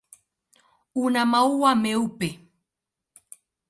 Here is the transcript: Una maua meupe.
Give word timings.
Una 1.03 1.23
maua 1.31 1.71
meupe. 1.83 2.27